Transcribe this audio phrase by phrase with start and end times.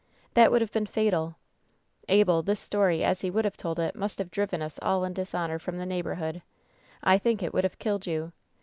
[0.33, 1.35] That would have been fatal!
[2.09, 5.13] Abel, this story, as he would have told it, must have driven us all in
[5.13, 6.41] dishonor from the neighborhood.
[7.03, 8.31] I think it would have killed you.